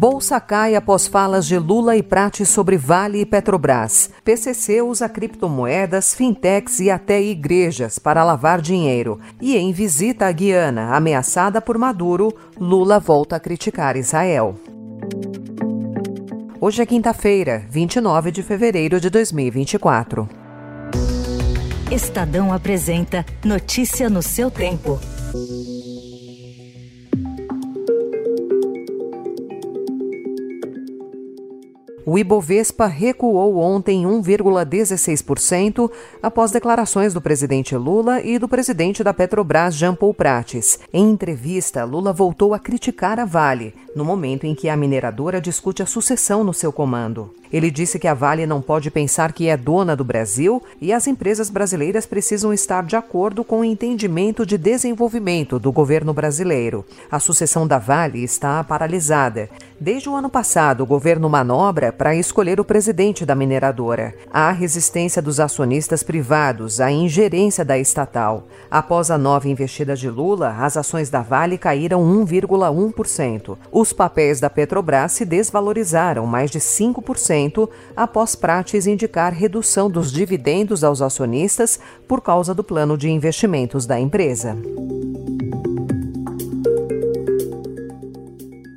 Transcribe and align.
Bolsa 0.00 0.40
cai 0.40 0.74
após 0.74 1.06
falas 1.06 1.44
de 1.44 1.58
Lula 1.58 1.94
e 1.94 2.02
Prates 2.02 2.48
sobre 2.48 2.78
Vale 2.78 3.20
e 3.20 3.26
Petrobras. 3.26 4.08
PCC 4.24 4.80
usa 4.80 5.10
criptomoedas, 5.10 6.14
fintechs 6.14 6.80
e 6.80 6.90
até 6.90 7.20
igrejas 7.20 7.98
para 7.98 8.24
lavar 8.24 8.62
dinheiro. 8.62 9.20
E 9.38 9.58
em 9.58 9.74
visita 9.74 10.24
à 10.24 10.32
Guiana, 10.32 10.96
ameaçada 10.96 11.60
por 11.60 11.76
Maduro, 11.76 12.34
Lula 12.58 12.98
volta 12.98 13.36
a 13.36 13.40
criticar 13.40 13.94
Israel. 13.94 14.54
Hoje 16.58 16.80
é 16.80 16.86
quinta-feira, 16.86 17.66
29 17.68 18.32
de 18.32 18.42
fevereiro 18.42 18.98
de 18.98 19.10
2024. 19.10 20.26
Estadão 21.92 22.54
apresenta 22.54 23.22
Notícia 23.44 24.08
no 24.08 24.22
seu 24.22 24.50
tempo. 24.50 24.98
O 32.06 32.18
Ibovespa 32.18 32.86
recuou 32.86 33.58
ontem 33.58 34.04
1,16% 34.04 35.90
após 36.22 36.50
declarações 36.50 37.12
do 37.12 37.20
presidente 37.20 37.76
Lula 37.76 38.20
e 38.22 38.38
do 38.38 38.48
presidente 38.48 39.04
da 39.04 39.12
Petrobras, 39.12 39.74
Jean 39.74 39.94
Paul 39.94 40.14
Prates. 40.14 40.78
Em 40.92 41.10
entrevista, 41.10 41.84
Lula 41.84 42.12
voltou 42.12 42.54
a 42.54 42.58
criticar 42.58 43.20
a 43.20 43.24
Vale, 43.24 43.74
no 43.94 44.04
momento 44.04 44.44
em 44.44 44.54
que 44.54 44.68
a 44.68 44.76
mineradora 44.76 45.40
discute 45.40 45.82
a 45.82 45.86
sucessão 45.86 46.44
no 46.44 46.54
seu 46.54 46.72
comando. 46.72 47.30
Ele 47.52 47.70
disse 47.70 47.98
que 47.98 48.06
a 48.06 48.14
Vale 48.14 48.46
não 48.46 48.62
pode 48.62 48.90
pensar 48.90 49.32
que 49.32 49.48
é 49.48 49.56
dona 49.56 49.96
do 49.96 50.04
Brasil 50.04 50.62
e 50.80 50.92
as 50.92 51.08
empresas 51.08 51.50
brasileiras 51.50 52.06
precisam 52.06 52.52
estar 52.52 52.84
de 52.84 52.94
acordo 52.94 53.42
com 53.42 53.60
o 53.60 53.64
entendimento 53.64 54.46
de 54.46 54.56
desenvolvimento 54.56 55.58
do 55.58 55.72
governo 55.72 56.14
brasileiro. 56.14 56.84
A 57.10 57.18
sucessão 57.18 57.66
da 57.66 57.78
Vale 57.78 58.22
está 58.22 58.62
paralisada. 58.62 59.50
Desde 59.80 60.08
o 60.08 60.14
ano 60.14 60.28
passado, 60.28 60.82
o 60.82 60.86
governo 60.86 61.28
manobra 61.28 61.90
para 61.90 62.14
escolher 62.14 62.60
o 62.60 62.64
presidente 62.64 63.24
da 63.24 63.34
mineradora. 63.34 64.14
Há 64.30 64.52
resistência 64.52 65.22
dos 65.22 65.40
acionistas 65.40 66.02
privados 66.02 66.80
à 66.80 66.92
ingerência 66.92 67.64
da 67.64 67.78
estatal. 67.78 68.46
Após 68.70 69.10
a 69.10 69.18
nova 69.18 69.48
investida 69.48 69.96
de 69.96 70.08
Lula, 70.08 70.54
as 70.60 70.76
ações 70.76 71.08
da 71.08 71.22
Vale 71.22 71.58
caíram 71.58 72.02
1,1%. 72.02 73.56
Os 73.80 73.94
papéis 73.94 74.40
da 74.40 74.50
Petrobras 74.50 75.12
se 75.12 75.24
desvalorizaram 75.24 76.26
mais 76.26 76.50
de 76.50 76.58
5% 76.58 77.66
após 77.96 78.34
Prates 78.34 78.86
indicar 78.86 79.32
redução 79.32 79.90
dos 79.90 80.12
dividendos 80.12 80.84
aos 80.84 81.00
acionistas 81.00 81.80
por 82.06 82.20
causa 82.20 82.54
do 82.54 82.62
plano 82.62 82.98
de 82.98 83.08
investimentos 83.08 83.86
da 83.86 83.98
empresa. 83.98 84.54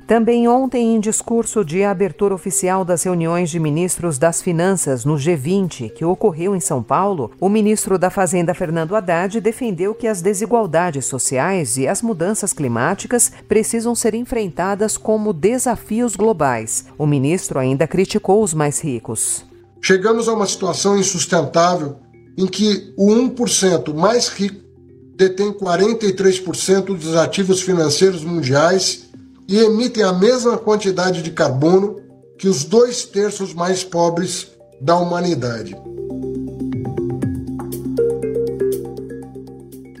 Também 0.06 0.46
ontem, 0.46 0.94
em 0.94 1.00
discurso 1.00 1.64
de 1.64 1.82
abertura 1.82 2.34
oficial 2.34 2.84
das 2.84 3.02
reuniões 3.04 3.48
de 3.48 3.58
ministros 3.58 4.18
das 4.18 4.42
Finanças 4.42 5.02
no 5.02 5.14
G20, 5.14 5.90
que 5.94 6.04
ocorreu 6.04 6.54
em 6.54 6.60
São 6.60 6.82
Paulo, 6.82 7.30
o 7.40 7.48
ministro 7.48 7.98
da 7.98 8.10
Fazenda, 8.10 8.52
Fernando 8.52 8.94
Haddad, 8.94 9.40
defendeu 9.40 9.94
que 9.94 10.06
as 10.06 10.20
desigualdades 10.20 11.06
sociais 11.06 11.78
e 11.78 11.88
as 11.88 12.02
mudanças 12.02 12.52
climáticas 12.52 13.32
precisam 13.48 13.94
ser 13.94 14.14
enfrentadas 14.14 14.98
como 14.98 15.32
desafios 15.32 16.14
globais. 16.16 16.84
O 16.98 17.06
ministro 17.06 17.58
ainda 17.58 17.86
criticou 17.86 18.42
os 18.42 18.52
mais 18.52 18.80
ricos. 18.80 19.42
Chegamos 19.80 20.28
a 20.28 20.34
uma 20.34 20.46
situação 20.46 20.98
insustentável 20.98 21.96
em 22.36 22.46
que 22.46 22.92
o 22.98 23.06
1% 23.10 23.94
mais 23.94 24.28
rico 24.28 24.60
detém 25.16 25.50
43% 25.50 26.84
dos 26.84 27.16
ativos 27.16 27.62
financeiros 27.62 28.22
mundiais 28.22 29.03
e 29.48 29.58
emitem 29.58 30.02
a 30.02 30.12
mesma 30.12 30.56
quantidade 30.56 31.22
de 31.22 31.30
carbono 31.30 32.00
que 32.38 32.48
os 32.48 32.64
dois 32.64 33.04
terços 33.04 33.54
mais 33.54 33.84
pobres 33.84 34.50
da 34.80 34.96
humanidade. 34.96 35.76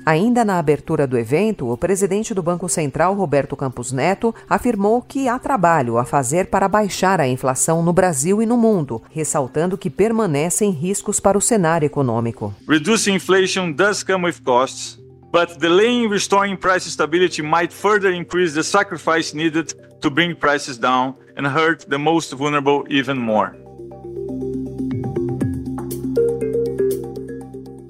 Ainda 0.06 0.44
na 0.44 0.58
abertura 0.58 1.06
do 1.06 1.16
evento, 1.16 1.70
o 1.70 1.78
presidente 1.78 2.34
do 2.34 2.42
Banco 2.42 2.68
Central, 2.68 3.14
Roberto 3.14 3.56
Campos 3.56 3.90
Neto, 3.90 4.34
afirmou 4.48 5.00
que 5.00 5.28
há 5.28 5.38
trabalho 5.38 5.96
a 5.96 6.04
fazer 6.04 6.48
para 6.48 6.68
baixar 6.68 7.20
a 7.22 7.26
inflação 7.26 7.82
no 7.82 7.90
Brasil 7.90 8.42
e 8.42 8.46
no 8.46 8.58
mundo, 8.58 9.00
ressaltando 9.10 9.78
que 9.78 9.88
permanecem 9.88 10.70
riscos 10.70 11.18
para 11.18 11.38
o 11.38 11.40
cenário 11.40 11.86
econômico. 11.86 12.54
Reducing 12.68 13.14
inflation 13.14 13.72
does 13.72 14.02
come 14.02 14.26
with 14.26 14.42
costs. 14.44 15.02
But 15.34 15.58
delaying 15.58 16.08
restoring 16.08 16.56
price 16.56 16.88
stability 16.88 17.42
might 17.42 17.72
further 17.72 18.12
increase 18.12 18.54
the 18.54 18.62
sacrifice 18.62 19.34
needed 19.34 19.74
to 20.00 20.08
bring 20.08 20.32
prices 20.32 20.78
down 20.78 21.12
and 21.36 21.44
hurt 21.44 21.84
the 21.88 21.98
most 21.98 22.32
vulnerable 22.32 22.84
even 22.88 23.18
more. 23.18 23.52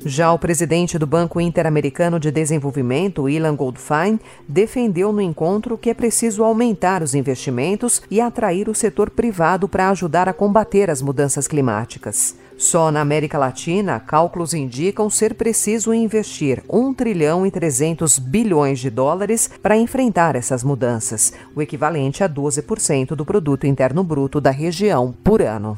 Já 0.06 0.32
o 0.32 0.38
presidente 0.38 0.99
do 0.99 1.06
Banco 1.06 1.38
Interamericano 1.38 2.19
de 2.19 2.31
Desenvolvimento, 2.31 3.28
Ilan 3.28 3.56
Goldfein, 3.56 4.19
defendeu 4.49 5.12
no 5.12 5.21
encontro 5.21 5.76
que 5.76 5.91
é 5.91 5.94
preciso 5.94 6.44
aumentar 6.44 7.03
os 7.03 7.15
investimentos 7.15 8.00
e 8.11 8.22
atrair 8.22 8.71
o 8.71 8.75
setor 8.75 9.11
privado 9.11 9.69
para 9.69 9.91
ajudar 9.91 10.31
a 10.31 10.32
combater 10.32 10.88
as 10.88 11.03
mudanças 11.03 11.47
climáticas. 11.47 12.37
Só 12.56 12.91
na 12.91 13.00
América 13.00 13.37
Latina, 13.37 13.98
cálculos 13.98 14.54
indicam 14.54 15.10
ser 15.10 15.34
preciso 15.34 15.92
investir 15.92 16.62
1 16.69 16.94
trilhão 16.94 17.47
e 17.47 17.50
300 17.50 18.19
bilhões 18.19 18.78
de 18.78 18.91
dólares 18.91 19.50
para 19.62 19.76
enfrentar 19.76 20.37
essas 20.37 20.62
mudanças, 20.62 21.32
o 21.54 21.60
equivalente 21.60 22.22
a 22.22 22.28
12% 22.28 23.16
do 23.16 23.25
produto 23.25 23.66
interno 23.66 24.04
bruto 24.04 24.41
da 24.41 24.50
região 24.50 25.12
por 25.25 25.43
ano. 25.43 25.76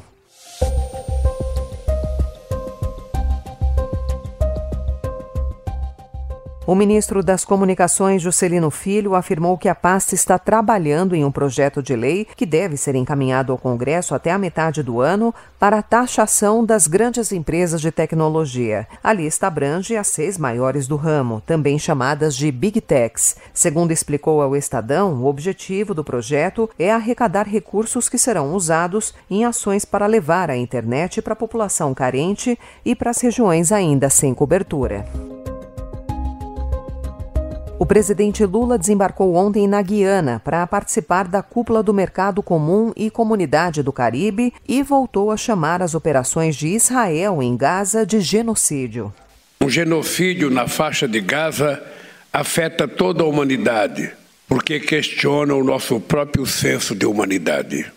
O 6.67 6.75
ministro 6.75 7.23
das 7.23 7.45
Comunicações, 7.45 8.21
Juscelino 8.21 8.69
Filho, 8.69 9.15
afirmou 9.15 9.57
que 9.57 9.69
a 9.69 9.73
pasta 9.73 10.13
está 10.13 10.37
trabalhando 10.37 11.15
em 11.15 11.23
um 11.23 11.31
projeto 11.31 11.81
de 11.81 11.95
lei 11.95 12.27
que 12.35 12.45
deve 12.45 12.75
ser 12.75 12.93
encaminhado 12.93 13.53
ao 13.53 13.57
Congresso 13.57 14.13
até 14.13 14.33
a 14.33 14.37
metade 14.37 14.83
do 14.83 14.99
ano 14.99 15.33
para 15.57 15.77
a 15.77 15.81
taxação 15.81 16.65
das 16.65 16.85
grandes 16.85 17.31
empresas 17.31 17.79
de 17.79 17.89
tecnologia. 17.89 18.85
A 19.01 19.13
lista 19.13 19.47
abrange 19.47 19.95
as 19.95 20.07
seis 20.07 20.37
maiores 20.37 20.89
do 20.89 20.97
ramo, 20.97 21.41
também 21.45 21.79
chamadas 21.79 22.35
de 22.35 22.51
Big 22.51 22.81
Techs. 22.81 23.37
Segundo 23.53 23.93
explicou 23.93 24.41
ao 24.41 24.53
Estadão, 24.53 25.13
o 25.13 25.25
objetivo 25.25 25.93
do 25.93 26.03
projeto 26.03 26.69
é 26.77 26.91
arrecadar 26.91 27.47
recursos 27.47 28.09
que 28.09 28.17
serão 28.17 28.53
usados 28.53 29.13
em 29.29 29.45
ações 29.45 29.85
para 29.85 30.05
levar 30.05 30.51
a 30.51 30.57
internet 30.57 31.21
para 31.21 31.31
a 31.31 31.37
população 31.37 31.93
carente 31.93 32.59
e 32.83 32.93
para 32.93 33.11
as 33.11 33.21
regiões 33.21 33.71
ainda 33.71 34.09
sem 34.09 34.33
cobertura. 34.33 35.05
O 37.79 37.85
presidente 37.85 38.43
Lula 38.43 38.75
desembarcou 38.75 39.35
ontem 39.35 39.67
na 39.67 39.79
Guiana 39.83 40.41
para 40.43 40.65
participar 40.65 41.27
da 41.27 41.43
cúpula 41.43 41.83
do 41.83 41.93
Mercado 41.93 42.41
Comum 42.41 42.91
e 42.95 43.11
Comunidade 43.11 43.83
do 43.83 43.93
Caribe 43.93 44.51
e 44.67 44.81
voltou 44.81 45.29
a 45.29 45.37
chamar 45.37 45.83
as 45.83 45.93
operações 45.93 46.55
de 46.55 46.69
Israel 46.69 47.39
em 47.41 47.55
Gaza 47.55 48.03
de 48.03 48.19
genocídio. 48.19 49.13
Um 49.61 49.69
genocídio 49.69 50.49
na 50.49 50.67
faixa 50.67 51.07
de 51.07 51.21
Gaza 51.21 51.79
afeta 52.33 52.87
toda 52.87 53.21
a 53.23 53.27
humanidade 53.27 54.11
porque 54.47 54.79
questiona 54.79 55.53
o 55.53 55.63
nosso 55.63 55.99
próprio 55.99 56.45
senso 56.45 56.95
de 56.95 57.05
humanidade. 57.05 57.91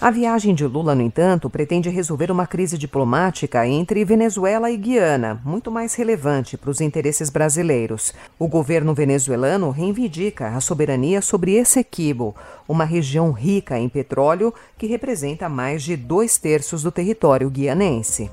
A 0.00 0.10
viagem 0.10 0.54
de 0.54 0.66
Lula, 0.66 0.94
no 0.94 1.02
entanto, 1.02 1.48
pretende 1.48 1.88
resolver 1.88 2.32
uma 2.32 2.46
crise 2.46 2.76
diplomática 2.76 3.66
entre 3.66 4.04
Venezuela 4.04 4.70
e 4.70 4.76
Guiana, 4.76 5.40
muito 5.44 5.70
mais 5.70 5.94
relevante 5.94 6.56
para 6.56 6.70
os 6.70 6.80
interesses 6.80 7.30
brasileiros. 7.30 8.12
O 8.36 8.48
governo 8.48 8.92
venezuelano 8.92 9.70
reivindica 9.70 10.48
a 10.48 10.60
soberania 10.60 11.22
sobre 11.22 11.54
Essequibo, 11.54 12.34
uma 12.68 12.84
região 12.84 13.30
rica 13.30 13.78
em 13.78 13.88
petróleo 13.88 14.52
que 14.76 14.86
representa 14.86 15.48
mais 15.48 15.84
de 15.84 15.96
dois 15.96 16.36
terços 16.38 16.82
do 16.82 16.90
território 16.90 17.48
guianense. 17.48 18.30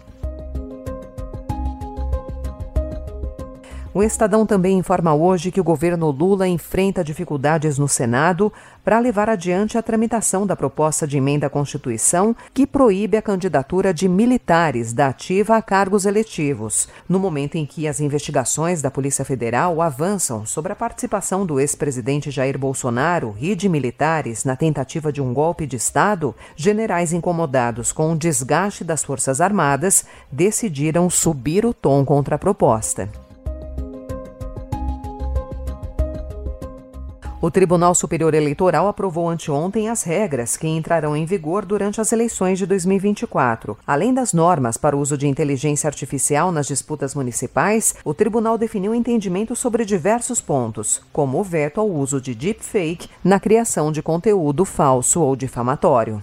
O 3.93 4.01
Estadão 4.01 4.45
também 4.45 4.77
informa 4.77 5.13
hoje 5.13 5.51
que 5.51 5.59
o 5.59 5.63
governo 5.65 6.11
Lula 6.11 6.47
enfrenta 6.47 7.03
dificuldades 7.03 7.77
no 7.77 7.89
Senado 7.89 8.51
para 8.85 8.97
levar 8.99 9.29
adiante 9.29 9.77
a 9.77 9.81
tramitação 9.81 10.47
da 10.47 10.55
proposta 10.55 11.05
de 11.05 11.17
emenda 11.17 11.47
à 11.47 11.49
Constituição 11.49 12.33
que 12.53 12.65
proíbe 12.65 13.17
a 13.17 13.21
candidatura 13.21 13.93
de 13.93 14.07
militares 14.07 14.93
da 14.93 15.07
ativa 15.07 15.57
a 15.57 15.61
cargos 15.61 16.05
eletivos, 16.05 16.87
no 17.07 17.19
momento 17.19 17.55
em 17.55 17.65
que 17.65 17.85
as 17.85 17.99
investigações 17.99 18.81
da 18.81 18.89
Polícia 18.89 19.25
Federal 19.25 19.81
avançam 19.81 20.45
sobre 20.45 20.71
a 20.71 20.75
participação 20.75 21.45
do 21.45 21.59
ex-presidente 21.59 22.31
Jair 22.31 22.57
Bolsonaro 22.57 23.35
e 23.41 23.55
de 23.55 23.67
militares 23.67 24.45
na 24.45 24.55
tentativa 24.55 25.11
de 25.11 25.21
um 25.21 25.33
golpe 25.33 25.67
de 25.67 25.75
Estado, 25.75 26.33
generais 26.55 27.11
incomodados 27.11 27.91
com 27.91 28.13
o 28.13 28.17
desgaste 28.17 28.85
das 28.85 29.03
Forças 29.03 29.41
Armadas 29.41 30.05
decidiram 30.31 31.09
subir 31.09 31.65
o 31.65 31.73
tom 31.73 32.05
contra 32.05 32.35
a 32.35 32.39
proposta. 32.39 33.09
O 37.43 37.49
Tribunal 37.49 37.95
Superior 37.95 38.35
Eleitoral 38.35 38.87
aprovou 38.87 39.27
anteontem 39.27 39.89
as 39.89 40.03
regras 40.03 40.55
que 40.55 40.67
entrarão 40.67 41.17
em 41.17 41.25
vigor 41.25 41.65
durante 41.65 41.99
as 41.99 42.11
eleições 42.11 42.59
de 42.59 42.67
2024. 42.67 43.75
Além 43.85 44.13
das 44.13 44.31
normas 44.31 44.77
para 44.77 44.95
o 44.95 44.99
uso 44.99 45.17
de 45.17 45.27
inteligência 45.27 45.87
artificial 45.87 46.51
nas 46.51 46.67
disputas 46.67 47.15
municipais, 47.15 47.95
o 48.05 48.13
tribunal 48.13 48.59
definiu 48.59 48.93
entendimento 48.93 49.55
sobre 49.55 49.83
diversos 49.85 50.39
pontos, 50.39 51.01
como 51.11 51.39
o 51.39 51.43
veto 51.43 51.81
ao 51.81 51.89
uso 51.89 52.21
de 52.21 52.35
deepfake 52.35 53.09
na 53.23 53.39
criação 53.39 53.91
de 53.91 54.03
conteúdo 54.03 54.63
falso 54.63 55.19
ou 55.19 55.35
difamatório. 55.35 56.21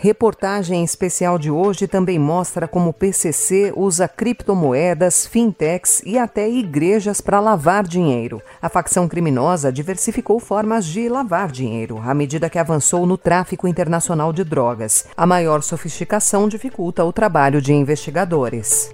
Reportagem 0.00 0.84
especial 0.84 1.40
de 1.40 1.50
hoje 1.50 1.88
também 1.88 2.20
mostra 2.20 2.68
como 2.68 2.90
o 2.90 2.92
PCC 2.92 3.72
usa 3.74 4.06
criptomoedas, 4.06 5.26
fintechs 5.26 6.00
e 6.06 6.16
até 6.16 6.48
igrejas 6.48 7.20
para 7.20 7.40
lavar 7.40 7.82
dinheiro. 7.82 8.40
A 8.62 8.68
facção 8.68 9.08
criminosa 9.08 9.72
diversificou 9.72 10.38
formas 10.38 10.86
de 10.86 11.08
lavar 11.08 11.50
dinheiro 11.50 12.00
à 12.04 12.14
medida 12.14 12.48
que 12.48 12.60
avançou 12.60 13.04
no 13.06 13.18
tráfico 13.18 13.66
internacional 13.66 14.32
de 14.32 14.44
drogas. 14.44 15.04
A 15.16 15.26
maior 15.26 15.64
sofisticação 15.64 16.46
dificulta 16.48 17.04
o 17.04 17.12
trabalho 17.12 17.60
de 17.60 17.72
investigadores. 17.72 18.92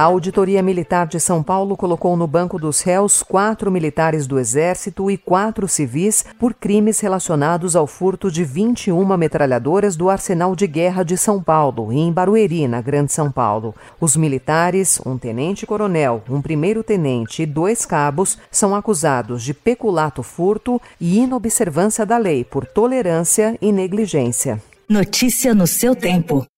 A 0.00 0.04
Auditoria 0.04 0.62
Militar 0.62 1.06
de 1.06 1.20
São 1.20 1.42
Paulo 1.42 1.76
colocou 1.76 2.16
no 2.16 2.26
banco 2.26 2.58
dos 2.58 2.80
réus 2.80 3.22
quatro 3.22 3.70
militares 3.70 4.26
do 4.26 4.38
Exército 4.38 5.10
e 5.10 5.18
quatro 5.18 5.68
civis 5.68 6.24
por 6.38 6.54
crimes 6.54 7.00
relacionados 7.00 7.76
ao 7.76 7.86
furto 7.86 8.30
de 8.30 8.42
21 8.42 9.14
metralhadoras 9.18 9.96
do 9.96 10.08
Arsenal 10.08 10.56
de 10.56 10.66
Guerra 10.66 11.02
de 11.02 11.18
São 11.18 11.42
Paulo, 11.42 11.92
em 11.92 12.10
Barueri, 12.10 12.66
na 12.66 12.80
Grande 12.80 13.12
São 13.12 13.30
Paulo. 13.30 13.74
Os 14.00 14.16
militares, 14.16 14.98
um 15.04 15.18
tenente-coronel, 15.18 16.22
um 16.30 16.40
primeiro-tenente 16.40 17.42
e 17.42 17.46
dois 17.46 17.84
cabos, 17.84 18.38
são 18.50 18.74
acusados 18.74 19.42
de 19.42 19.52
peculato 19.52 20.22
furto 20.22 20.80
e 20.98 21.18
inobservância 21.18 22.06
da 22.06 22.16
lei 22.16 22.42
por 22.42 22.64
tolerância 22.64 23.54
e 23.60 23.70
negligência. 23.70 24.62
Notícia 24.88 25.54
no 25.54 25.66
seu 25.66 25.94
tempo. 25.94 26.49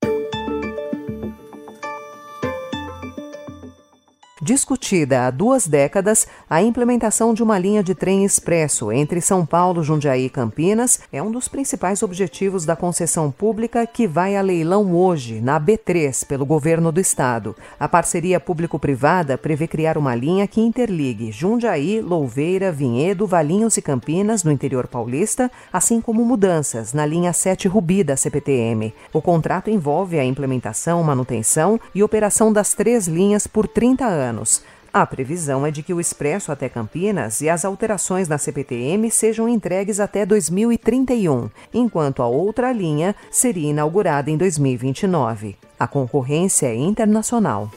Discutida 4.42 5.28
há 5.28 5.30
duas 5.30 5.68
décadas, 5.68 6.26
a 6.50 6.60
implementação 6.60 7.32
de 7.32 7.44
uma 7.44 7.56
linha 7.56 7.80
de 7.80 7.94
trem 7.94 8.24
expresso 8.24 8.90
entre 8.90 9.20
São 9.20 9.46
Paulo, 9.46 9.84
Jundiaí 9.84 10.24
e 10.24 10.28
Campinas 10.28 10.98
é 11.12 11.22
um 11.22 11.30
dos 11.30 11.46
principais 11.46 12.02
objetivos 12.02 12.64
da 12.64 12.74
concessão 12.74 13.30
pública 13.30 13.86
que 13.86 14.04
vai 14.04 14.36
a 14.36 14.42
leilão 14.42 14.92
hoje, 14.96 15.40
na 15.40 15.60
B3, 15.60 16.26
pelo 16.26 16.44
governo 16.44 16.90
do 16.90 16.98
estado. 16.98 17.54
A 17.78 17.88
parceria 17.88 18.40
público-privada 18.40 19.38
prevê 19.38 19.68
criar 19.68 19.96
uma 19.96 20.16
linha 20.16 20.48
que 20.48 20.60
interligue 20.60 21.30
Jundiaí, 21.30 22.00
Louveira, 22.00 22.72
Vinhedo, 22.72 23.28
Valinhos 23.28 23.76
e 23.76 23.82
Campinas, 23.82 24.42
no 24.42 24.50
interior 24.50 24.88
paulista, 24.88 25.52
assim 25.72 26.00
como 26.00 26.24
mudanças 26.24 26.92
na 26.92 27.06
linha 27.06 27.32
7 27.32 27.68
Rubi 27.68 28.02
da 28.02 28.16
CPTM. 28.16 28.92
O 29.12 29.22
contrato 29.22 29.70
envolve 29.70 30.18
a 30.18 30.24
implementação, 30.24 31.00
manutenção 31.04 31.78
e 31.94 32.02
operação 32.02 32.52
das 32.52 32.74
três 32.74 33.06
linhas 33.06 33.46
por 33.46 33.68
30 33.68 34.04
anos 34.04 34.31
anos. 34.32 34.62
A 34.92 35.06
previsão 35.06 35.64
é 35.64 35.70
de 35.70 35.82
que 35.82 35.94
o 35.94 36.00
Expresso 36.00 36.52
até 36.52 36.68
Campinas 36.68 37.40
e 37.40 37.48
as 37.48 37.64
alterações 37.64 38.28
na 38.28 38.36
CPTM 38.36 39.10
sejam 39.10 39.48
entregues 39.48 40.00
até 40.00 40.26
2031, 40.26 41.48
enquanto 41.72 42.22
a 42.22 42.26
outra 42.26 42.72
linha 42.72 43.14
seria 43.30 43.70
inaugurada 43.70 44.30
em 44.30 44.36
2029. 44.36 45.56
A 45.78 45.86
concorrência 45.86 46.66
é 46.66 46.74
internacional. 46.74 47.70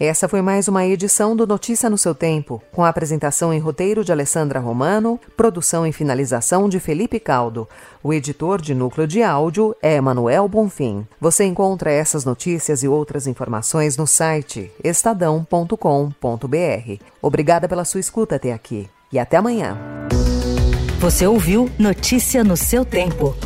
Essa 0.00 0.26
foi 0.26 0.40
mais 0.40 0.66
uma 0.66 0.86
edição 0.86 1.36
do 1.36 1.46
Notícia 1.46 1.90
no 1.90 1.98
seu 1.98 2.14
Tempo, 2.14 2.62
com 2.72 2.82
a 2.82 2.88
apresentação 2.88 3.52
em 3.52 3.58
roteiro 3.58 4.02
de 4.02 4.10
Alessandra 4.10 4.58
Romano, 4.58 5.20
produção 5.36 5.86
e 5.86 5.92
finalização 5.92 6.70
de 6.70 6.80
Felipe 6.80 7.20
Caldo. 7.20 7.68
O 8.02 8.10
editor 8.10 8.62
de 8.62 8.74
núcleo 8.74 9.06
de 9.06 9.22
áudio 9.22 9.76
é 9.82 9.96
Emanuel 9.96 10.48
Bonfim. 10.48 11.06
Você 11.20 11.44
encontra 11.44 11.92
essas 11.92 12.24
notícias 12.24 12.82
e 12.82 12.88
outras 12.88 13.26
informações 13.26 13.98
no 13.98 14.06
site 14.06 14.72
estadão.com.br. 14.82 15.76
Obrigada 17.20 17.68
pela 17.68 17.84
sua 17.84 18.00
escuta 18.00 18.36
até 18.36 18.54
aqui 18.54 18.88
e 19.12 19.18
até 19.18 19.36
amanhã. 19.36 19.76
Você 20.98 21.26
ouviu 21.26 21.70
Notícia 21.78 22.42
no 22.42 22.56
seu 22.56 22.86
Tempo. 22.86 23.36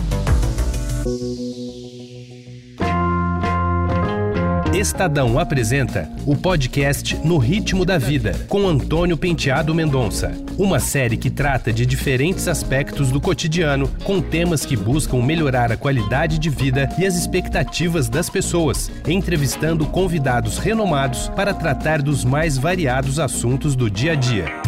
Estadão 4.75 5.39
apresenta 5.39 6.11
o 6.27 6.35
podcast 6.35 7.17
No 7.25 7.39
Ritmo 7.39 7.85
da 7.85 7.97
Vida, 7.97 8.35
com 8.49 8.67
Antônio 8.67 9.17
Penteado 9.17 9.73
Mendonça. 9.73 10.33
Uma 10.59 10.81
série 10.81 11.17
que 11.17 11.31
trata 11.31 11.73
de 11.73 11.87
diferentes 11.87 12.49
aspectos 12.49 13.13
do 13.13 13.21
cotidiano, 13.21 13.89
com 14.03 14.21
temas 14.21 14.67
que 14.67 14.77
buscam 14.77 15.23
melhorar 15.23 15.71
a 15.71 15.77
qualidade 15.77 16.41
de 16.41 16.51
vida 16.51 16.89
e 16.99 17.07
as 17.07 17.15
expectativas 17.15 18.09
das 18.09 18.29
pessoas, 18.29 18.91
entrevistando 19.07 19.87
convidados 19.87 20.59
renomados 20.59 21.29
para 21.37 21.55
tratar 21.55 22.03
dos 22.03 22.25
mais 22.25 22.59
variados 22.59 23.21
assuntos 23.21 23.77
do 23.77 23.89
dia 23.89 24.11
a 24.11 24.17
dia. 24.17 24.64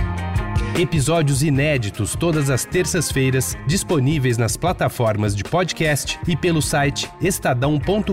Episódios 0.78 1.42
inéditos 1.42 2.14
todas 2.14 2.50
as 2.50 2.66
terças-feiras, 2.66 3.56
disponíveis 3.66 4.36
nas 4.36 4.58
plataformas 4.58 5.34
de 5.34 5.42
podcast 5.42 6.18
e 6.28 6.36
pelo 6.36 6.60
site 6.60 7.10
estadão.com.br 7.18 8.12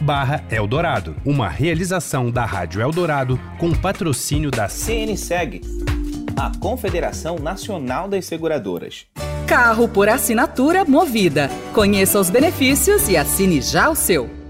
barra 0.00 0.42
Eldorado. 0.50 1.14
Uma 1.26 1.50
realização 1.50 2.30
da 2.30 2.46
Rádio 2.46 2.80
Eldorado 2.80 3.38
com 3.58 3.70
patrocínio 3.70 4.50
da 4.50 4.66
CNSEG, 4.66 5.60
a 6.34 6.50
Confederação 6.58 7.36
Nacional 7.36 8.08
das 8.08 8.24
Seguradoras. 8.24 9.04
Carro 9.46 9.86
por 9.86 10.08
assinatura 10.08 10.86
movida. 10.86 11.50
Conheça 11.74 12.18
os 12.18 12.30
benefícios 12.30 13.10
e 13.10 13.16
assine 13.18 13.60
já 13.60 13.90
o 13.90 13.94
seu. 13.94 14.41